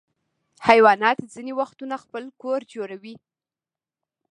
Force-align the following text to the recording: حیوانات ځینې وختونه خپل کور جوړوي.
حیوانات 0.67 1.19
ځینې 1.33 1.53
وختونه 1.59 1.95
خپل 2.03 2.23
کور 2.41 2.59
جوړوي. 2.73 3.15